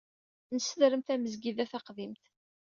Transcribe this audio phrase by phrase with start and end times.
[0.53, 2.21] Nessedrem tamezgida taqdimt.